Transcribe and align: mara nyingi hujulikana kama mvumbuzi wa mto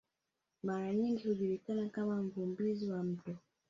mara 0.63 0.93
nyingi 0.93 1.27
hujulikana 1.27 1.89
kama 1.89 2.15
mvumbuzi 2.23 2.89
wa 2.89 3.03
mto 3.03 3.37